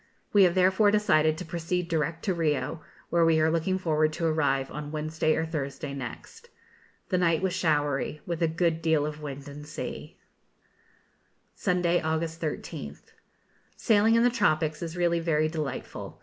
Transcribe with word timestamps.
We 0.33 0.45
have 0.45 0.55
therefore 0.55 0.89
decided 0.89 1.37
to 1.37 1.45
proceed 1.45 1.87
direct 1.87 2.25
to 2.25 2.33
Rio, 2.33 2.81
where 3.11 3.23
we 3.23 3.39
are 3.39 3.51
looking 3.51 3.77
forward 3.77 4.11
to 4.13 4.25
arrive 4.25 4.71
on 4.71 4.91
Wednesday 4.91 5.35
or 5.35 5.45
Thursday 5.45 5.93
next. 5.93 6.49
The 7.09 7.19
night 7.19 7.43
was 7.43 7.53
showery, 7.53 8.19
with 8.25 8.41
a 8.41 8.47
good 8.47 8.81
deal 8.81 9.05
of 9.05 9.21
wind 9.21 9.47
and 9.47 9.63
sea. 9.67 10.17
Sunday, 11.53 12.01
August 12.01 12.41
13th. 12.41 13.11
Sailing 13.77 14.15
in 14.15 14.23
the 14.23 14.31
tropics 14.31 14.81
is 14.81 14.97
really 14.97 15.19
very 15.19 15.47
delightful! 15.47 16.19